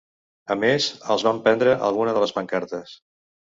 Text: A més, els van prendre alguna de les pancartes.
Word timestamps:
A 0.53 0.55
més, 0.61 0.87
els 1.15 1.25
van 1.27 1.41
prendre 1.49 1.75
alguna 1.89 2.17
de 2.17 2.25
les 2.25 2.35
pancartes. 2.39 2.97